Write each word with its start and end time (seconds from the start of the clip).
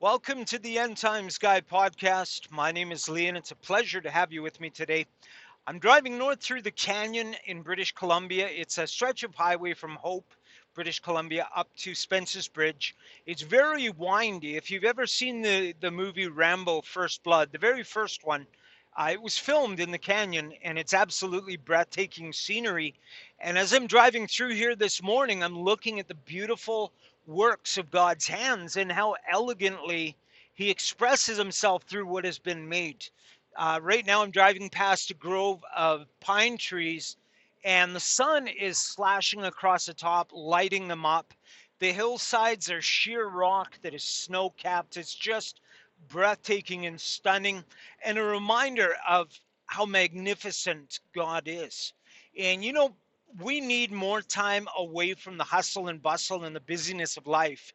Welcome 0.00 0.44
to 0.46 0.58
the 0.58 0.78
End 0.80 0.96
Times 0.96 1.38
Guy 1.38 1.60
podcast. 1.60 2.50
My 2.50 2.72
name 2.72 2.90
is 2.90 3.08
Lee, 3.08 3.28
and 3.28 3.36
it's 3.36 3.52
a 3.52 3.56
pleasure 3.56 4.00
to 4.00 4.10
have 4.10 4.32
you 4.32 4.42
with 4.42 4.60
me 4.60 4.68
today. 4.68 5.06
I'm 5.68 5.78
driving 5.78 6.18
north 6.18 6.40
through 6.40 6.62
the 6.62 6.72
canyon 6.72 7.36
in 7.46 7.62
British 7.62 7.92
Columbia. 7.92 8.48
It's 8.48 8.76
a 8.76 8.88
stretch 8.88 9.22
of 9.22 9.36
highway 9.36 9.72
from 9.72 9.94
Hope, 9.94 10.34
British 10.74 10.98
Columbia, 10.98 11.48
up 11.54 11.68
to 11.76 11.94
Spence's 11.94 12.48
Bridge. 12.48 12.96
It's 13.24 13.42
very 13.42 13.88
windy. 13.88 14.56
If 14.56 14.68
you've 14.68 14.84
ever 14.84 15.06
seen 15.06 15.42
the, 15.42 15.74
the 15.80 15.92
movie 15.92 16.26
Rambo 16.26 16.82
First 16.82 17.22
Blood, 17.22 17.52
the 17.52 17.58
very 17.58 17.84
first 17.84 18.24
one, 18.24 18.48
uh, 18.96 19.10
it 19.12 19.22
was 19.22 19.38
filmed 19.38 19.78
in 19.78 19.92
the 19.92 19.98
canyon 19.98 20.52
and 20.62 20.76
it's 20.76 20.92
absolutely 20.92 21.56
breathtaking 21.56 22.32
scenery. 22.32 22.94
And 23.38 23.56
as 23.56 23.72
I'm 23.72 23.86
driving 23.86 24.26
through 24.26 24.54
here 24.54 24.74
this 24.74 25.02
morning, 25.02 25.42
I'm 25.42 25.58
looking 25.58 26.00
at 26.00 26.08
the 26.08 26.14
beautiful 26.14 26.92
works 27.26 27.78
of 27.78 27.90
God's 27.90 28.26
hands 28.26 28.76
and 28.76 28.90
how 28.90 29.16
elegantly 29.30 30.16
He 30.52 30.70
expresses 30.70 31.38
Himself 31.38 31.84
through 31.84 32.06
what 32.06 32.24
has 32.24 32.38
been 32.38 32.68
made. 32.68 33.06
Uh, 33.56 33.78
right 33.82 34.04
now, 34.04 34.22
I'm 34.22 34.30
driving 34.30 34.68
past 34.68 35.10
a 35.10 35.14
grove 35.14 35.64
of 35.76 36.06
pine 36.20 36.58
trees, 36.58 37.16
and 37.64 37.94
the 37.94 38.00
sun 38.00 38.48
is 38.48 38.78
slashing 38.78 39.44
across 39.44 39.86
the 39.86 39.94
top, 39.94 40.30
lighting 40.32 40.88
them 40.88 41.06
up. 41.06 41.32
The 41.78 41.92
hillsides 41.92 42.70
are 42.70 42.82
sheer 42.82 43.26
rock 43.26 43.78
that 43.82 43.94
is 43.94 44.04
snow 44.04 44.50
capped. 44.50 44.96
It's 44.96 45.14
just 45.14 45.60
breathtaking 46.08 46.86
and 46.86 47.00
stunning, 47.00 47.64
and 48.04 48.18
a 48.18 48.22
reminder 48.22 48.96
of 49.08 49.28
how 49.66 49.86
magnificent 49.86 51.00
God 51.14 51.44
is. 51.46 51.92
And 52.38 52.64
you 52.64 52.72
know, 52.72 52.94
we 53.40 53.60
need 53.60 53.90
more 53.90 54.22
time 54.22 54.68
away 54.76 55.14
from 55.14 55.36
the 55.36 55.44
hustle 55.44 55.88
and 55.88 56.00
bustle 56.02 56.44
and 56.44 56.54
the 56.54 56.60
busyness 56.60 57.16
of 57.16 57.26
life. 57.26 57.72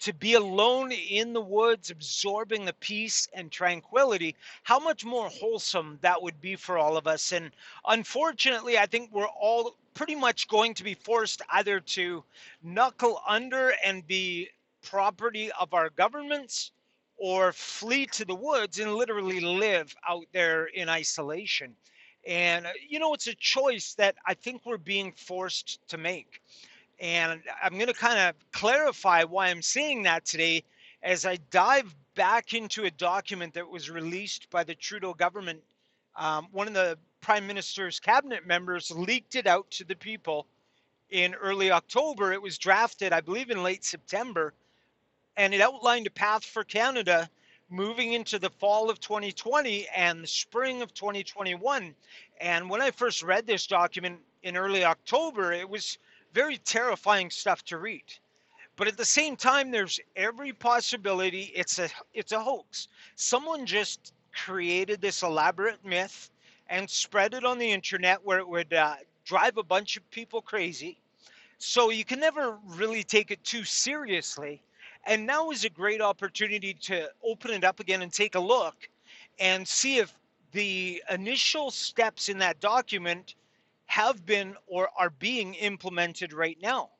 To 0.00 0.12
be 0.12 0.34
alone 0.34 0.90
in 0.90 1.32
the 1.32 1.40
woods, 1.40 1.90
absorbing 1.90 2.64
the 2.64 2.72
peace 2.72 3.28
and 3.34 3.52
tranquility, 3.52 4.34
how 4.64 4.80
much 4.80 5.04
more 5.04 5.28
wholesome 5.28 5.98
that 6.02 6.20
would 6.20 6.40
be 6.40 6.56
for 6.56 6.76
all 6.76 6.96
of 6.96 7.06
us. 7.06 7.32
And 7.32 7.52
unfortunately, 7.86 8.78
I 8.78 8.86
think 8.86 9.10
we're 9.12 9.28
all 9.28 9.76
pretty 9.94 10.16
much 10.16 10.48
going 10.48 10.74
to 10.74 10.82
be 10.84 10.94
forced 10.94 11.42
either 11.50 11.78
to 11.78 12.24
knuckle 12.62 13.20
under 13.28 13.74
and 13.84 14.06
be 14.06 14.48
property 14.82 15.52
of 15.52 15.72
our 15.74 15.90
governments 15.90 16.72
or 17.16 17.52
flee 17.52 18.06
to 18.06 18.24
the 18.24 18.34
woods 18.34 18.80
and 18.80 18.96
literally 18.96 19.38
live 19.38 19.94
out 20.08 20.26
there 20.32 20.64
in 20.66 20.88
isolation. 20.88 21.76
And, 22.26 22.66
uh, 22.66 22.70
you 22.88 22.98
know, 22.98 23.14
it's 23.14 23.26
a 23.26 23.34
choice 23.34 23.94
that 23.94 24.16
I 24.26 24.34
think 24.34 24.62
we're 24.64 24.78
being 24.78 25.12
forced 25.12 25.80
to 25.88 25.98
make. 25.98 26.42
And 27.00 27.42
I'm 27.62 27.74
going 27.74 27.88
to 27.88 27.94
kind 27.94 28.18
of 28.18 28.34
clarify 28.52 29.24
why 29.24 29.48
I'm 29.48 29.62
saying 29.62 30.04
that 30.04 30.24
today 30.24 30.62
as 31.02 31.26
I 31.26 31.38
dive 31.50 31.94
back 32.14 32.54
into 32.54 32.84
a 32.84 32.90
document 32.90 33.54
that 33.54 33.68
was 33.68 33.90
released 33.90 34.50
by 34.50 34.62
the 34.64 34.74
Trudeau 34.74 35.14
government. 35.14 35.60
Um, 36.16 36.48
one 36.52 36.68
of 36.68 36.74
the 36.74 36.98
prime 37.20 37.46
minister's 37.46 37.98
cabinet 37.98 38.46
members 38.46 38.90
leaked 38.90 39.34
it 39.34 39.46
out 39.46 39.70
to 39.72 39.84
the 39.84 39.96
people 39.96 40.46
in 41.10 41.34
early 41.34 41.70
October. 41.70 42.32
It 42.32 42.42
was 42.42 42.58
drafted, 42.58 43.12
I 43.12 43.20
believe, 43.20 43.50
in 43.50 43.62
late 43.62 43.84
September, 43.84 44.52
and 45.36 45.54
it 45.54 45.60
outlined 45.60 46.06
a 46.06 46.10
path 46.10 46.44
for 46.44 46.64
Canada 46.64 47.28
moving 47.72 48.12
into 48.12 48.38
the 48.38 48.50
fall 48.50 48.90
of 48.90 49.00
2020 49.00 49.88
and 49.96 50.22
the 50.22 50.28
spring 50.28 50.82
of 50.82 50.92
2021. 50.92 51.94
And 52.40 52.68
when 52.68 52.82
I 52.82 52.90
first 52.90 53.22
read 53.22 53.46
this 53.46 53.66
document 53.66 54.20
in 54.42 54.56
early 54.56 54.84
October, 54.84 55.52
it 55.52 55.68
was 55.68 55.96
very 56.34 56.58
terrifying 56.58 57.30
stuff 57.30 57.64
to 57.64 57.78
read. 57.78 58.04
But 58.76 58.88
at 58.88 58.96
the 58.96 59.04
same 59.04 59.36
time, 59.36 59.70
there's 59.70 60.00
every 60.16 60.52
possibility 60.52 61.52
it's 61.54 61.78
a 61.78 61.88
it's 62.14 62.32
a 62.32 62.40
hoax. 62.40 62.88
Someone 63.16 63.66
just 63.66 64.12
created 64.34 65.00
this 65.00 65.22
elaborate 65.22 65.84
myth 65.84 66.30
and 66.68 66.88
spread 66.88 67.34
it 67.34 67.44
on 67.44 67.58
the 67.58 67.70
internet 67.70 68.24
where 68.24 68.38
it 68.38 68.48
would 68.48 68.72
uh, 68.72 68.96
drive 69.24 69.56
a 69.56 69.62
bunch 69.62 69.96
of 69.96 70.10
people 70.10 70.42
crazy. 70.42 70.98
So 71.58 71.90
you 71.90 72.04
can 72.04 72.18
never 72.18 72.58
really 72.64 73.04
take 73.04 73.30
it 73.30 73.44
too 73.44 73.64
seriously. 73.64 74.62
And 75.04 75.26
now 75.26 75.50
is 75.50 75.64
a 75.64 75.70
great 75.70 76.00
opportunity 76.00 76.74
to 76.74 77.10
open 77.24 77.50
it 77.50 77.64
up 77.64 77.80
again 77.80 78.02
and 78.02 78.12
take 78.12 78.34
a 78.34 78.40
look 78.40 78.88
and 79.38 79.66
see 79.66 79.98
if 79.98 80.14
the 80.52 81.02
initial 81.10 81.70
steps 81.70 82.28
in 82.28 82.38
that 82.38 82.60
document 82.60 83.34
have 83.86 84.24
been 84.24 84.56
or 84.66 84.88
are 84.96 85.10
being 85.10 85.54
implemented 85.54 86.32
right 86.32 86.58
now. 86.62 86.90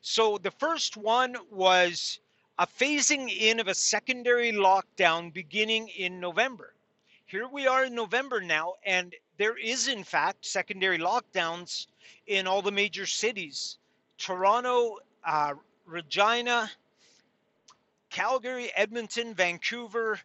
So 0.00 0.38
the 0.38 0.50
first 0.50 0.96
one 0.96 1.36
was 1.50 2.20
a 2.58 2.66
phasing 2.66 3.28
in 3.28 3.60
of 3.60 3.68
a 3.68 3.74
secondary 3.74 4.52
lockdown 4.52 5.32
beginning 5.32 5.88
in 5.88 6.20
November. 6.20 6.74
Here 7.26 7.48
we 7.48 7.66
are 7.66 7.84
in 7.84 7.94
November 7.94 8.40
now, 8.40 8.74
and 8.84 9.14
there 9.36 9.58
is, 9.58 9.88
in 9.88 10.04
fact, 10.04 10.46
secondary 10.46 10.98
lockdowns 10.98 11.88
in 12.26 12.46
all 12.46 12.62
the 12.62 12.72
major 12.72 13.04
cities 13.04 13.78
Toronto, 14.16 14.98
uh, 15.24 15.54
Regina, 15.84 16.70
Calgary, 18.16 18.72
Edmonton, 18.74 19.34
Vancouver, 19.34 20.18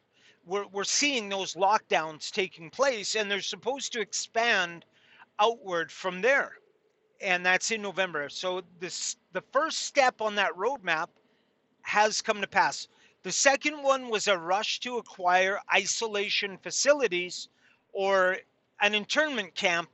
we're, 0.46 0.66
we're 0.68 0.86
seeing 0.86 1.28
those 1.28 1.56
lockdowns 1.56 2.32
taking 2.32 2.70
place, 2.70 3.16
and 3.16 3.30
they're 3.30 3.42
supposed 3.42 3.92
to 3.92 4.00
expand 4.00 4.86
outward 5.40 5.92
from 5.92 6.22
there. 6.22 6.54
And 7.20 7.46
that's 7.46 7.70
in 7.70 7.82
November. 7.82 8.30
So 8.30 8.62
this 8.80 9.18
the 9.34 9.44
first 9.52 9.80
step 9.80 10.22
on 10.22 10.36
that 10.36 10.56
roadmap 10.56 11.10
has 11.82 12.22
come 12.22 12.40
to 12.40 12.48
pass. 12.48 12.88
The 13.24 13.32
second 13.34 13.84
one 13.84 14.08
was 14.08 14.30
a 14.30 14.38
rush 14.38 14.80
to 14.80 14.96
acquire 14.98 15.60
isolation 15.76 16.58
facilities 16.64 17.50
or 17.92 18.38
an 18.80 18.96
internment 18.96 19.54
camp 19.54 19.90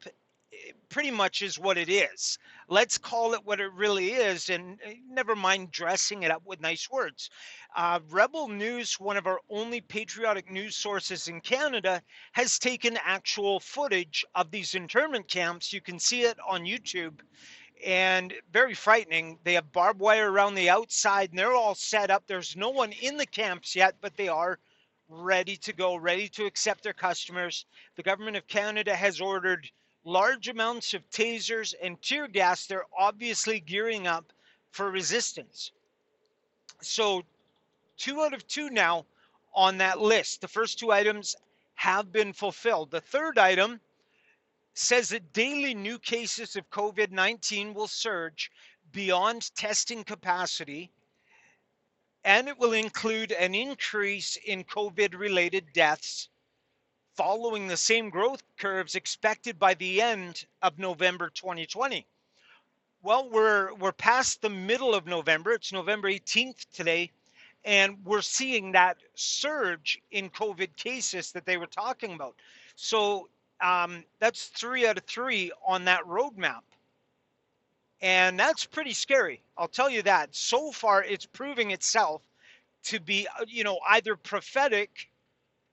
pretty 0.90 1.12
much 1.12 1.41
is 1.41 1.59
what 1.59 1.78
it 1.78 1.90
is. 1.90 2.38
Let's 2.69 2.97
call 2.97 3.34
it 3.34 3.46
what 3.46 3.59
it 3.59 3.72
really 3.74 4.13
is, 4.13 4.50
and 4.50 4.80
eh, 4.84 4.96
never 5.09 5.35
mind 5.35 5.72
dressing 5.72 6.24
it 6.24 6.31
up 6.31 6.44
with 6.46 6.62
nice 6.62 6.90
words. 6.90 7.30
Uh, 7.75 8.00
Rebel 8.09 8.47
News, 8.47 9.00
one 9.00 9.18
of 9.18 9.28
our 9.28 9.40
only 9.50 9.81
patriotic 9.81 10.50
news 10.50 10.75
sources 10.75 11.28
in 11.28 11.41
Canada, 11.41 12.02
has 12.31 12.59
taken 12.59 12.97
actual 13.03 13.59
footage 13.59 14.25
of 14.35 14.52
these 14.52 14.75
internment 14.75 15.28
camps. 15.28 15.74
You 15.74 15.81
can 15.81 16.00
see 16.00 16.24
it 16.24 16.38
on 16.47 16.64
YouTube, 16.64 17.19
and 17.85 18.34
very 18.52 18.74
frightening. 18.74 19.40
They 19.44 19.53
have 19.53 19.72
barbed 19.72 20.00
wire 20.00 20.31
around 20.31 20.56
the 20.56 20.69
outside, 20.69 21.29
and 21.29 21.40
they're 21.40 21.53
all 21.53 21.75
set 21.75 22.09
up. 22.09 22.24
There's 22.25 22.56
no 22.56 22.69
one 22.69 22.91
in 22.94 23.18
the 23.18 23.25
camps 23.25 23.75
yet, 23.75 23.96
but 24.02 24.16
they 24.18 24.28
are 24.28 24.59
ready 25.09 25.56
to 25.58 25.74
go, 25.74 25.96
ready 25.96 26.28
to 26.29 26.46
accept 26.46 26.84
their 26.84 26.94
customers. 26.94 27.66
The 27.96 28.03
government 28.03 28.38
of 28.38 28.47
Canada 28.47 28.96
has 28.96 29.22
ordered 29.22 29.69
large 30.07 30.47
amounts 30.47 30.94
of 30.94 31.09
tasers 31.09 31.73
and 31.84 32.01
tear 32.01 32.29
gas, 32.29 32.66
they're 32.66 32.85
obviously 32.97 33.59
gearing 33.59 34.07
up 34.07 34.31
for 34.72 34.90
resistance. 34.90 35.72
So, 36.81 37.23
two 37.97 38.22
out 38.22 38.34
of 38.34 38.47
two 38.47 38.69
now 38.69 39.06
on 39.53 39.78
that 39.79 40.00
list. 40.00 40.40
The 40.40 40.47
first 40.47 40.79
two 40.79 40.94
items 40.94 41.35
have 41.75 42.13
been 42.13 42.31
fulfilled. 42.31 42.90
The 42.90 43.01
third 43.01 43.38
item 43.38 43.81
says 44.73 45.09
that 45.09 45.34
daily 45.34 45.73
new 45.73 46.00
cases 46.00 46.56
of 46.56 46.69
COVID 46.69 47.12
19 47.12 47.73
will 47.73 47.88
surge 47.88 48.50
beyond 48.94 49.53
testing 49.56 50.06
capacity, 50.06 50.90
and 52.23 52.47
it 52.47 52.57
will 52.57 52.73
include 52.73 53.34
an 53.34 53.53
increase 53.53 54.38
in 54.46 54.63
COVID 54.63 55.17
related 55.19 55.73
deaths 55.73 56.29
following 57.17 57.67
the 57.67 57.75
same 57.75 58.09
growth 58.11 58.44
curves 58.57 58.95
expected 58.95 59.57
by 59.59 59.73
the 59.73 60.01
end 60.01 60.45
of 60.61 60.78
November 60.78 61.31
2020. 61.31 62.05
Well, 63.01 63.29
we're 63.29 63.73
we're 63.73 63.91
past 63.91 64.41
the 64.41 64.50
middle 64.50 64.94
of 64.94 65.07
November. 65.07 65.51
It's 65.53 65.73
November 65.73 66.09
18th 66.09 66.66
today, 66.72 67.11
and 67.66 67.97
we're 68.05 68.22
seeing 68.22 68.72
that 68.73 68.97
surge 69.16 69.99
in 70.11 70.29
COVID 70.29 70.75
cases 70.75 71.31
that 71.31 71.46
they 71.46 71.58
were 71.58 71.67
talking 71.67 72.14
about. 72.14 72.35
So 72.75 73.29
um, 73.61 74.03
that's 74.19 74.46
three 74.47 74.85
out 74.87 74.97
of 74.97 75.05
three 75.05 75.52
on 75.66 75.85
that 75.85 76.03
roadmap. 76.03 76.61
And 77.99 78.40
that's 78.40 78.64
pretty 78.66 78.93
scary. 78.93 79.41
I'll 79.58 79.67
tell 79.67 79.90
you 79.90 80.03
that. 80.03 80.35
So 80.35 80.72
far, 80.72 81.03
it's 81.03 81.25
proving 81.25 81.72
itself 81.72 82.22
to 82.84 82.99
be, 82.99 83.28
uh, 83.40 83.46
you 83.47 83.64
know, 83.64 83.79
either 83.90 84.16
prophetic 84.16 85.09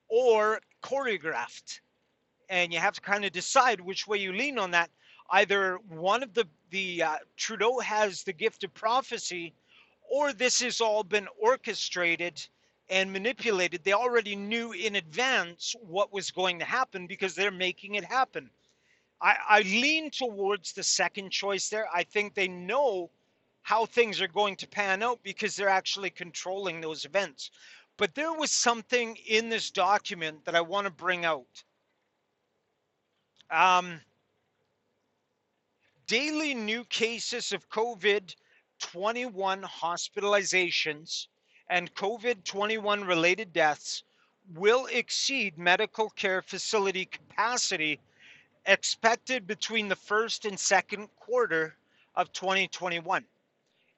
or 0.09 0.59
choreographed. 0.85 1.79
And 2.49 2.71
you 2.71 2.79
have 2.79 2.93
to 2.93 3.01
kind 3.01 3.25
of 3.25 3.31
decide 3.31 3.81
which 3.81 4.07
way 4.07 4.19
you 4.19 4.31
lean 4.31 4.59
on 4.59 4.71
that. 4.71 4.89
Either 5.31 5.79
one 5.89 6.21
of 6.21 6.33
the, 6.35 6.47
the 6.69 7.01
uh, 7.01 7.15
Trudeau 7.37 7.79
has 7.79 8.23
the 8.23 8.33
gift 8.33 8.63
of 8.63 8.73
prophecy, 8.73 9.53
or 10.09 10.31
this 10.31 10.61
has 10.61 10.79
all 10.81 11.03
been 11.03 11.27
orchestrated 11.41 12.47
and 12.89 13.11
manipulated. 13.11 13.83
They 13.83 13.93
already 13.93 14.35
knew 14.35 14.73
in 14.73 14.95
advance 14.95 15.75
what 15.81 16.13
was 16.13 16.29
going 16.29 16.59
to 16.59 16.65
happen 16.65 17.07
because 17.07 17.33
they're 17.33 17.49
making 17.49 17.95
it 17.95 18.03
happen. 18.03 18.51
I, 19.19 19.37
I 19.49 19.61
lean 19.61 20.11
towards 20.11 20.73
the 20.73 20.83
second 20.83 21.31
choice 21.31 21.69
there. 21.69 21.87
I 21.91 22.03
think 22.03 22.35
they 22.35 22.47
know 22.47 23.09
how 23.63 23.87
things 23.87 24.21
are 24.21 24.27
going 24.27 24.55
to 24.57 24.67
pan 24.67 25.01
out 25.01 25.19
because 25.23 25.55
they're 25.55 25.67
actually 25.67 26.11
controlling 26.11 26.79
those 26.79 27.05
events. 27.05 27.49
But 27.97 28.15
there 28.15 28.33
was 28.33 28.51
something 28.51 29.15
in 29.27 29.49
this 29.49 29.71
document 29.71 30.43
that 30.45 30.55
I 30.55 30.61
want 30.61 30.85
to 30.85 30.91
bring 30.91 31.23
out. 31.23 31.63
Um, 33.49 34.01
daily 36.07 36.53
new 36.53 36.83
cases 36.85 37.51
of 37.51 37.69
COVID 37.69 38.35
21 38.79 39.61
hospitalizations 39.61 41.27
and 41.69 41.93
COVID 41.95 42.43
21 42.43 43.05
related 43.05 43.53
deaths 43.53 44.03
will 44.53 44.85
exceed 44.87 45.57
medical 45.57 46.09
care 46.09 46.41
facility 46.41 47.05
capacity 47.05 47.99
expected 48.65 49.47
between 49.47 49.87
the 49.87 49.95
first 49.95 50.45
and 50.45 50.59
second 50.59 51.07
quarter 51.15 51.77
of 52.15 52.31
2021. 52.33 53.25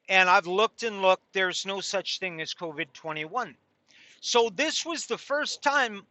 And 0.08 0.30
I've 0.30 0.46
looked 0.46 0.84
and 0.84 1.02
looked, 1.02 1.32
there's 1.32 1.66
no 1.66 1.80
such 1.80 2.18
thing 2.18 2.40
as 2.40 2.54
COVID 2.54 2.92
21. 2.92 3.56
So 4.20 4.50
this 4.50 4.84
was 4.84 5.06
the 5.06 5.18
first 5.18 5.62
time 5.62 6.06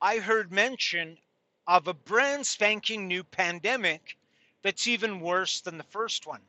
I 0.00 0.18
heard 0.18 0.52
mention 0.52 1.18
of 1.66 1.86
a 1.86 1.94
brand 1.94 2.46
spanking 2.46 3.06
new 3.06 3.22
pandemic 3.22 4.16
that's 4.62 4.88
even 4.88 5.20
worse 5.20 5.60
than 5.60 5.78
the 5.78 5.84
first 5.84 6.26
one. 6.26 6.40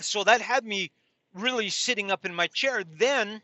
So 0.00 0.22
that 0.24 0.40
had 0.40 0.64
me 0.64 0.90
really 1.34 1.70
sitting 1.70 2.10
up 2.10 2.24
in 2.24 2.34
my 2.34 2.46
chair. 2.48 2.84
Then 2.98 3.42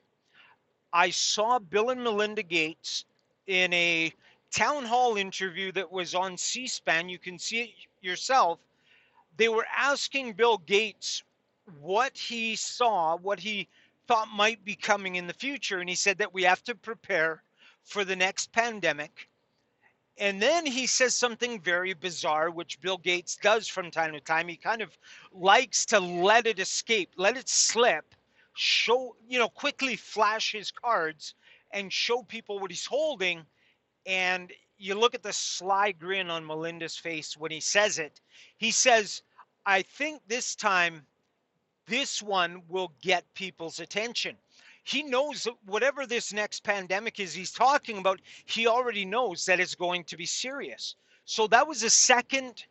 I 0.93 1.11
saw 1.11 1.59
Bill 1.59 1.91
and 1.91 2.03
Melinda 2.03 2.43
Gates 2.43 3.05
in 3.47 3.73
a 3.73 4.13
town 4.51 4.85
hall 4.85 5.17
interview 5.17 5.73
that 5.73 5.91
was 5.91 6.15
on 6.15 6.37
C 6.37 6.67
SPAN. 6.67 7.09
You 7.09 7.19
can 7.19 7.39
see 7.39 7.61
it 7.63 7.71
yourself. 8.03 8.59
They 9.37 9.49
were 9.49 9.67
asking 9.77 10.35
Bill 10.35 10.59
Gates 10.59 11.23
what 11.81 12.17
he 12.17 12.57
saw, 12.57 13.17
what 13.17 13.41
he 13.41 13.69
thought 14.07 14.29
might 14.35 14.65
be 14.65 14.75
coming 14.75 15.17
in 15.17 15.27
the 15.27 15.35
future. 15.35 15.79
And 15.79 15.89
he 15.89 15.95
said 15.95 16.19
that 16.19 16.35
we 16.35 16.43
have 16.45 16.63
to 16.65 16.75
prepare 16.75 17.43
for 17.85 18.05
the 18.05 18.17
next 18.17 18.53
pandemic. 18.53 19.29
And 20.19 20.41
then 20.41 20.65
he 20.65 20.87
says 20.87 21.15
something 21.15 21.61
very 21.61 21.93
bizarre, 21.93 22.51
which 22.51 22.81
Bill 22.81 22.97
Gates 22.97 23.37
does 23.37 23.69
from 23.69 23.91
time 23.91 24.13
to 24.13 24.21
time. 24.21 24.49
He 24.49 24.57
kind 24.57 24.81
of 24.81 24.97
likes 25.31 25.85
to 25.87 26.01
let 26.01 26.47
it 26.47 26.59
escape, 26.59 27.11
let 27.17 27.37
it 27.37 27.49
slip, 27.49 28.15
show, 28.55 29.15
you 29.29 29.39
know, 29.39 29.49
quickly 29.49 29.95
flash 29.95 30.53
his 30.53 30.71
cards 30.71 31.35
and 31.73 31.93
show 31.93 32.23
people 32.23 32.59
what 32.59 32.71
he's 32.71 32.87
holding. 32.87 33.45
And 34.07 34.53
you 34.79 34.95
look 34.95 35.15
at 35.15 35.23
the 35.23 35.33
sly 35.33 35.93
grin 35.93 36.31
on 36.31 36.47
Melinda's 36.47 36.97
face 36.97 37.37
when 37.37 37.51
he 37.51 37.61
says 37.61 37.99
it. 37.99 38.21
He 38.57 38.71
says, 38.71 39.23
I 39.67 39.83
think 39.83 40.23
this 40.27 40.55
time 40.55 41.05
this 41.87 42.23
one 42.23 42.63
will 42.69 42.93
get 43.01 43.25
people's 43.35 43.81
attention. 43.81 44.37
He 44.85 45.03
knows 45.03 45.45
that 45.45 45.55
whatever 45.67 46.07
this 46.07 46.33
next 46.33 46.63
pandemic 46.63 47.19
is 47.19 47.35
he's 47.35 47.51
talking 47.51 47.99
about, 47.99 48.21
he 48.45 48.67
already 48.67 49.05
knows 49.05 49.45
that 49.47 49.59
it's 49.59 49.75
going 49.75 50.05
to 50.05 50.17
be 50.17 50.27
serious. 50.27 50.95
So 51.25 51.49
that 51.49 51.67
was 51.67 51.83
a 51.83 51.91
second 51.91 52.65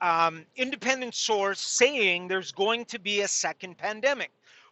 um, 0.00 0.46
independent 0.54 1.14
source 1.14 1.60
saying 1.60 2.28
there's 2.28 2.52
going 2.52 2.84
to 2.86 2.98
be 2.98 3.22
a 3.22 3.28
second 3.28 3.78
pandemic. 3.78 4.30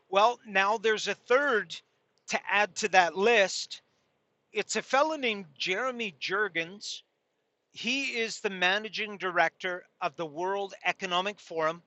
Well, 0.09 0.39
now 0.47 0.79
there's 0.79 1.09
a 1.09 1.15
third 1.15 1.75
to 2.29 2.39
add 2.49 2.75
to 2.77 2.89
that 2.89 3.17
list. 3.17 3.83
It's 4.53 4.77
a 4.77 4.83
fellow 4.83 5.17
named 5.17 5.47
Jeremy 5.59 6.15
Jurgens. 6.21 7.03
He 7.73 8.19
is 8.19 8.39
the 8.39 8.51
managing 8.51 9.17
director 9.17 9.85
of 10.01 10.15
the 10.15 10.27
World 10.27 10.75
Economic 10.85 11.41
Forum. 11.41 11.83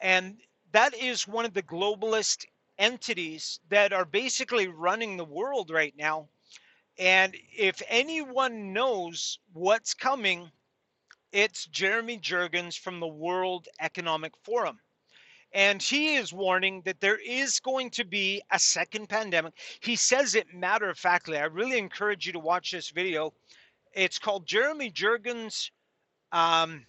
And 0.00 0.38
that 0.72 0.94
is 0.94 1.26
one 1.26 1.44
of 1.44 1.54
the 1.54 1.62
globalist 1.62 2.44
entities 2.78 3.60
that 3.70 3.92
are 3.92 4.04
basically 4.04 4.68
running 4.68 5.16
the 5.16 5.24
world 5.24 5.70
right 5.70 5.94
now. 5.96 6.28
And 6.98 7.36
if 7.56 7.80
anyone 7.88 8.72
knows 8.72 9.38
what's 9.52 9.94
coming, 9.94 10.50
it's 11.32 11.66
Jeremy 11.66 12.18
Jurgens 12.18 12.78
from 12.78 13.00
the 13.00 13.06
World 13.06 13.68
Economic 13.80 14.32
Forum. 14.44 14.78
And 15.52 15.82
he 15.82 16.16
is 16.16 16.32
warning 16.32 16.82
that 16.84 17.00
there 17.00 17.18
is 17.18 17.60
going 17.60 17.90
to 17.90 18.04
be 18.04 18.42
a 18.50 18.58
second 18.58 19.08
pandemic. 19.08 19.54
He 19.80 19.96
says 19.96 20.34
it 20.34 20.52
matter 20.52 20.90
of 20.90 20.98
factly. 20.98 21.38
I 21.38 21.44
really 21.44 21.78
encourage 21.78 22.26
you 22.26 22.32
to 22.34 22.38
watch 22.38 22.72
this 22.72 22.90
video. 22.90 23.32
It's 23.94 24.18
called 24.18 24.46
Jeremy 24.46 24.90
Jurgens 24.90 25.70
um, 26.32 26.84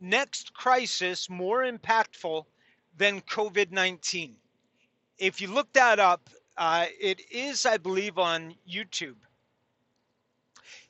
Next 0.00 0.52
Crisis 0.54 1.30
More 1.30 1.62
Impactful 1.62 2.44
than 2.96 3.20
COVID 3.22 3.70
19. 3.70 4.36
If 5.18 5.40
you 5.40 5.48
look 5.48 5.72
that 5.72 5.98
up, 5.98 6.28
uh, 6.56 6.86
it 7.00 7.20
is, 7.30 7.66
I 7.66 7.76
believe, 7.76 8.18
on 8.18 8.54
YouTube. 8.68 9.16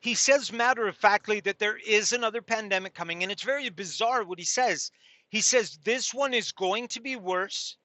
He 0.01 0.15
says 0.15 0.53
matter 0.53 0.87
of 0.87 0.97
factly 0.97 1.41
that 1.41 1.59
there 1.59 1.79
is 1.79 2.13
another 2.13 2.43
pandemic 2.43 2.95
coming, 2.95 3.23
and 3.23 3.33
it's 3.33 3.43
very 3.43 3.69
bizarre 3.71 4.25
what 4.25 4.39
he 4.39 4.45
says. 4.45 4.91
He 5.29 5.41
says 5.41 5.79
this 5.83 6.13
one 6.13 6.35
is 6.35 6.53
going 6.53 6.89
to 6.89 7.01
be 7.01 7.17
worse. 7.17 7.77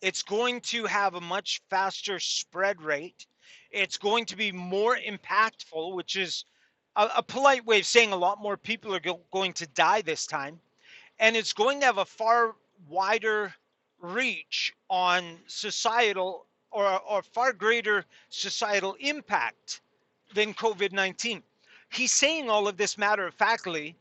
It's 0.00 0.22
going 0.22 0.60
to 0.62 0.86
have 0.86 1.14
a 1.14 1.20
much 1.20 1.60
faster 1.68 2.18
spread 2.18 2.80
rate. 2.80 3.26
It's 3.70 3.98
going 3.98 4.24
to 4.26 4.36
be 4.36 4.52
more 4.52 4.96
impactful, 4.96 5.94
which 5.94 6.16
is 6.16 6.44
a, 6.96 7.10
a 7.16 7.22
polite 7.22 7.64
way 7.66 7.80
of 7.80 7.86
saying 7.86 8.12
a 8.12 8.16
lot 8.16 8.40
more 8.40 8.56
people 8.56 8.94
are 8.94 9.00
go- 9.00 9.20
going 9.30 9.52
to 9.54 9.66
die 9.68 10.00
this 10.02 10.26
time. 10.26 10.58
And 11.18 11.36
it's 11.36 11.52
going 11.52 11.80
to 11.80 11.86
have 11.86 11.98
a 11.98 12.04
far 12.04 12.56
wider 12.88 13.54
reach 14.00 14.74
on 14.88 15.38
societal 15.46 16.46
or, 16.70 17.00
or 17.00 17.22
far 17.22 17.52
greater 17.52 18.04
societal 18.28 18.96
impact 19.00 19.80
than 20.34 20.54
COVID 20.54 20.92
19. 20.92 21.42
He's 21.90 22.12
saying 22.12 22.50
all 22.50 22.68
of 22.68 22.76
this 22.76 22.98
matter 22.98 23.26
of 23.26 23.34
factly 23.34 23.96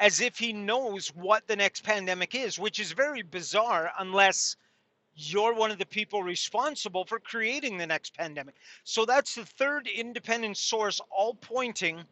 as 0.00 0.20
if 0.20 0.38
he 0.38 0.52
knows 0.52 1.08
what 1.08 1.46
the 1.46 1.56
next 1.56 1.84
pandemic 1.84 2.34
is, 2.34 2.58
which 2.58 2.80
is 2.80 2.92
very 2.92 3.22
bizarre 3.22 3.92
unless 3.98 4.56
you're 5.14 5.52
one 5.52 5.70
of 5.70 5.78
the 5.78 5.86
people 5.86 6.22
responsible 6.22 7.04
for 7.04 7.18
creating 7.18 7.76
the 7.76 7.86
next 7.86 8.16
pandemic. 8.16 8.54
So 8.84 9.04
that's 9.04 9.34
the 9.34 9.44
third 9.44 9.86
independent 9.86 10.56
source, 10.56 11.00
all 11.10 11.34
pointing 11.34 12.02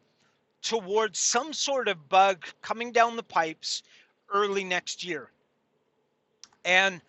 towards 0.61 1.19
some 1.19 1.53
sort 1.55 1.89
of 1.89 2.09
bug 2.09 2.45
coming 2.61 2.93
down 2.93 3.17
the 3.17 3.23
pipes 3.23 3.83
early 4.31 4.65
next 4.65 5.03
year. 5.03 5.31
And 6.65 7.01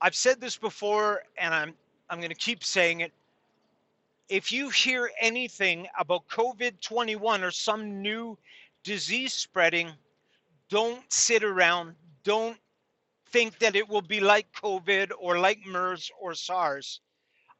I've 0.00 0.14
said 0.14 0.40
this 0.40 0.56
before, 0.56 1.22
and 1.38 1.54
I'm 1.54 1.74
I'm 2.10 2.18
going 2.18 2.30
to 2.30 2.34
keep 2.36 2.62
saying 2.62 3.00
it. 3.00 3.12
If 4.28 4.52
you 4.52 4.68
hear 4.68 5.10
anything 5.20 5.86
about 5.98 6.28
COVID 6.28 6.80
21 6.80 7.42
or 7.42 7.50
some 7.50 8.02
new 8.02 8.36
disease 8.84 9.32
spreading, 9.32 9.90
don't 10.68 11.10
sit 11.12 11.42
around. 11.42 11.94
Don't 12.24 12.58
think 13.30 13.58
that 13.60 13.76
it 13.76 13.88
will 13.88 14.02
be 14.02 14.20
like 14.20 14.52
COVID 14.52 15.12
or 15.18 15.38
like 15.38 15.64
MERS 15.66 16.10
or 16.20 16.34
SARS. 16.34 17.00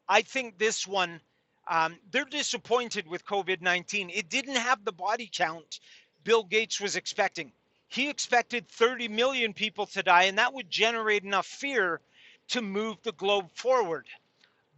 I 0.08 0.20
think 0.20 0.58
this 0.58 0.86
one, 0.86 1.20
um, 1.68 1.98
they're 2.10 2.24
disappointed 2.26 3.06
with 3.06 3.24
COVID 3.24 3.62
19. 3.62 4.10
It 4.10 4.28
didn't 4.28 4.56
have 4.56 4.84
the 4.84 4.92
body 4.92 5.30
count 5.32 5.80
Bill 6.24 6.44
Gates 6.44 6.80
was 6.80 6.96
expecting. 6.96 7.52
He 7.92 8.08
expected 8.08 8.68
30 8.68 9.08
million 9.08 9.52
people 9.52 9.84
to 9.88 10.02
die, 10.02 10.22
and 10.22 10.38
that 10.38 10.54
would 10.54 10.70
generate 10.70 11.24
enough 11.24 11.46
fear 11.46 12.00
to 12.48 12.62
move 12.62 12.96
the 13.02 13.12
globe 13.12 13.50
forward. 13.54 14.06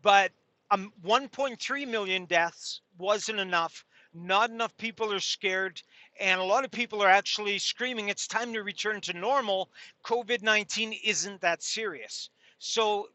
But 0.03 0.33
um, 0.73 0.93
1.3 1.05 1.87
million 1.87 2.25
deaths 2.25 2.81
wasn't 2.99 3.39
enough. 3.39 3.85
Not 4.13 4.51
enough 4.51 4.77
people 4.79 5.13
are 5.13 5.21
scared. 5.21 5.81
And 6.19 6.41
a 6.41 6.45
lot 6.45 6.65
of 6.65 6.73
people 6.73 7.03
are 7.03 7.09
actually 7.09 7.61
screaming, 7.61 8.09
it's 8.09 8.27
time 8.27 8.53
to 8.53 8.65
return 8.65 9.01
to 9.03 9.13
normal. 9.13 9.71
COVID 10.05 10.43
19 10.43 10.93
isn't 11.05 11.41
that 11.41 11.63
serious. 11.63 12.31
So 12.59 13.11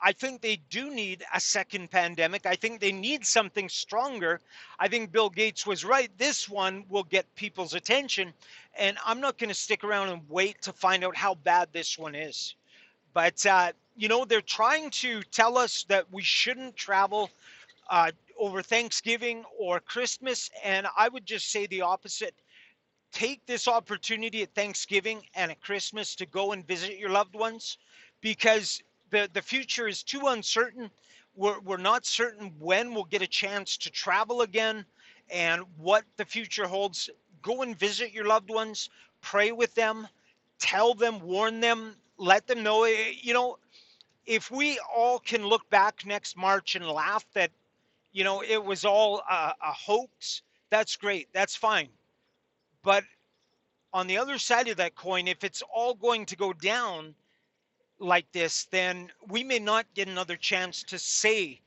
I 0.00 0.12
think 0.12 0.40
they 0.40 0.56
do 0.70 0.94
need 0.94 1.24
a 1.34 1.40
second 1.40 1.90
pandemic. 1.90 2.44
I 2.46 2.54
think 2.54 2.80
they 2.80 2.92
need 2.92 3.24
something 3.24 3.68
stronger. 3.68 4.40
I 4.78 4.88
think 4.88 5.10
Bill 5.10 5.30
Gates 5.30 5.66
was 5.66 5.84
right. 5.84 6.10
This 6.18 6.48
one 6.48 6.84
will 6.88 7.04
get 7.04 7.34
people's 7.34 7.74
attention. 7.74 8.32
And 8.78 8.98
I'm 9.04 9.20
not 9.20 9.38
going 9.38 9.48
to 9.48 9.54
stick 9.54 9.84
around 9.84 10.10
and 10.10 10.20
wait 10.28 10.60
to 10.62 10.72
find 10.72 11.02
out 11.02 11.16
how 11.16 11.34
bad 11.34 11.68
this 11.72 11.98
one 11.98 12.14
is. 12.14 12.54
But, 13.14 13.44
uh, 13.46 13.72
you 13.96 14.08
know, 14.08 14.24
they're 14.24 14.42
trying 14.42 14.90
to 14.90 15.22
tell 15.22 15.56
us 15.56 15.84
that 15.88 16.12
we 16.12 16.22
shouldn't 16.22 16.76
travel 16.76 17.30
uh, 17.88 18.10
over 18.38 18.62
Thanksgiving 18.62 19.44
or 19.58 19.80
Christmas. 19.80 20.50
And 20.62 20.86
I 20.96 21.08
would 21.08 21.24
just 21.24 21.50
say 21.50 21.66
the 21.66 21.80
opposite. 21.80 22.34
Take 23.12 23.44
this 23.46 23.66
opportunity 23.66 24.42
at 24.42 24.54
Thanksgiving 24.54 25.22
and 25.34 25.50
at 25.50 25.62
Christmas 25.62 26.14
to 26.16 26.26
go 26.26 26.52
and 26.52 26.66
visit 26.66 26.98
your 26.98 27.08
loved 27.08 27.34
ones 27.34 27.78
because 28.20 28.82
the, 29.10 29.28
the 29.32 29.42
future 29.42 29.88
is 29.88 30.02
too 30.02 30.28
uncertain. 30.28 30.90
We're, 31.34 31.60
we're 31.60 31.76
not 31.76 32.06
certain 32.06 32.52
when 32.58 32.94
we'll 32.94 33.04
get 33.04 33.22
a 33.22 33.26
chance 33.26 33.76
to 33.78 33.90
travel 33.90 34.42
again 34.42 34.84
and 35.30 35.62
what 35.76 36.04
the 36.16 36.24
future 36.24 36.66
holds. 36.66 37.10
Go 37.42 37.62
and 37.62 37.78
visit 37.78 38.12
your 38.12 38.26
loved 38.26 38.50
ones, 38.50 38.90
pray 39.20 39.52
with 39.52 39.74
them, 39.74 40.08
tell 40.58 40.94
them, 40.94 41.20
warn 41.20 41.60
them, 41.60 41.94
let 42.18 42.46
them 42.46 42.62
know. 42.62 42.84
Eh, 42.84 43.12
you 43.20 43.34
know, 43.34 43.58
if 44.26 44.50
we 44.50 44.78
all 44.94 45.18
can 45.18 45.46
look 45.46 45.68
back 45.70 46.04
next 46.04 46.36
March 46.36 46.74
and 46.74 46.86
laugh 46.86 47.24
that, 47.34 47.50
you 48.12 48.24
know, 48.24 48.42
it 48.42 48.62
was 48.62 48.84
all 48.84 49.22
a, 49.30 49.52
a 49.62 49.72
hoax, 49.72 50.42
that's 50.70 50.96
great. 50.96 51.28
That's 51.32 51.54
fine. 51.54 51.88
But 52.82 53.04
on 53.92 54.06
the 54.06 54.18
other 54.18 54.38
side 54.38 54.68
of 54.68 54.76
that 54.78 54.94
coin, 54.94 55.28
if 55.28 55.44
it's 55.44 55.62
all 55.72 55.94
going 55.94 56.26
to 56.26 56.36
go 56.36 56.52
down 56.52 57.14
like 57.98 58.30
this, 58.32 58.64
then 58.66 59.10
we 59.28 59.44
may 59.44 59.58
not 59.58 59.86
get 59.94 60.08
another 60.08 60.36
chance 60.36 60.82
to 60.84 60.98
say 60.98 61.60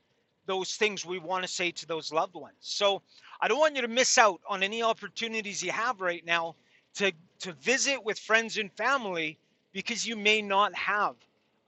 those 0.46 0.74
things 0.74 1.04
we 1.04 1.18
want 1.18 1.44
to 1.44 1.48
say 1.48 1.70
to 1.70 1.86
those 1.86 2.12
loved 2.12 2.34
ones. 2.34 2.56
So 2.60 3.02
I 3.40 3.48
don't 3.48 3.58
want 3.58 3.76
you 3.76 3.82
to 3.82 3.88
miss 3.88 4.18
out 4.18 4.40
on 4.48 4.62
any 4.62 4.82
opportunities 4.82 5.62
you 5.62 5.72
have 5.72 6.00
right 6.00 6.24
now 6.24 6.56
to 6.96 7.12
to 7.40 7.52
visit 7.52 8.04
with 8.04 8.18
friends 8.18 8.58
and 8.58 8.70
family 8.72 9.38
because 9.72 10.06
you 10.06 10.16
may 10.16 10.42
not 10.42 10.74
have 10.74 11.14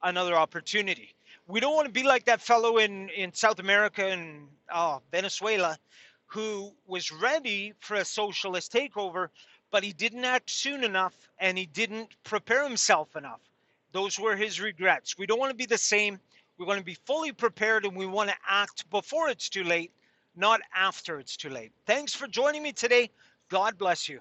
another 0.02 0.35
opportunity. 0.35 1.14
We 1.47 1.61
don't 1.61 1.75
want 1.75 1.87
to 1.87 1.92
be 1.92 2.02
like 2.02 2.25
that 2.26 2.40
fellow 2.40 2.78
in 2.78 3.09
in 3.11 3.33
South 3.33 3.59
America 3.59 4.07
and 4.07 4.49
oh, 4.75 5.00
Venezuela 5.11 5.78
who 6.26 6.73
was 6.87 7.12
ready 7.12 7.75
for 7.81 7.97
a 7.97 8.04
socialist 8.04 8.73
takeover, 8.73 9.28
but 9.71 9.85
he 9.85 9.92
didn't 9.92 10.25
act 10.25 10.49
soon 10.50 10.83
enough 10.83 11.14
and 11.38 11.59
he 11.59 11.66
didn't 11.66 12.09
prepare 12.25 12.64
himself 12.64 13.14
enough. 13.16 13.40
Those 13.92 14.18
were 14.18 14.37
his 14.37 14.61
regrets. 14.61 15.16
We 15.18 15.26
don't 15.26 15.38
want 15.38 15.50
to 15.50 15.56
be 15.56 15.66
the 15.66 15.78
same. 15.78 16.18
We 16.58 16.64
want 16.64 16.78
to 16.78 16.84
be 16.84 16.96
fully 17.06 17.32
prepared 17.32 17.84
and 17.84 17.96
we 17.96 18.06
want 18.06 18.30
to 18.30 18.37
act 18.49 18.88
before 18.90 19.28
it's 19.28 19.49
too 19.49 19.64
late, 19.64 19.92
not 20.37 20.61
after 20.75 21.18
it's 21.18 21.37
too 21.37 21.50
late. 21.50 21.72
Thanks 21.87 22.14
for 22.14 22.26
joining 22.26 22.62
me 22.62 22.72
today. 22.72 23.11
God 23.50 23.78
bless 23.78 24.08
you. 24.08 24.20